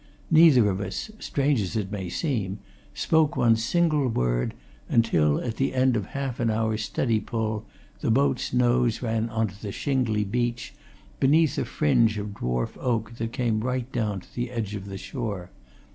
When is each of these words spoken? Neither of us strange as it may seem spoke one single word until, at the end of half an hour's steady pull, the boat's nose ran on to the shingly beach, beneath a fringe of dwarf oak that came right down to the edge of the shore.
Neither 0.31 0.67
of 0.67 0.81
us 0.81 1.11
strange 1.19 1.61
as 1.61 1.75
it 1.75 1.91
may 1.91 2.09
seem 2.09 2.57
spoke 2.91 3.37
one 3.37 3.55
single 3.55 4.07
word 4.07 4.55
until, 4.89 5.39
at 5.39 5.57
the 5.57 5.75
end 5.75 5.95
of 5.95 6.07
half 6.17 6.39
an 6.39 6.49
hour's 6.49 6.83
steady 6.83 7.19
pull, 7.19 7.67
the 7.99 8.09
boat's 8.09 8.51
nose 8.51 9.03
ran 9.03 9.29
on 9.29 9.47
to 9.49 9.61
the 9.61 9.71
shingly 9.71 10.23
beach, 10.23 10.73
beneath 11.19 11.55
a 11.59 11.65
fringe 11.65 12.17
of 12.17 12.29
dwarf 12.33 12.75
oak 12.79 13.17
that 13.17 13.31
came 13.31 13.59
right 13.59 13.91
down 13.91 14.21
to 14.21 14.33
the 14.33 14.49
edge 14.49 14.73
of 14.73 14.85
the 14.87 14.97
shore. 14.97 15.51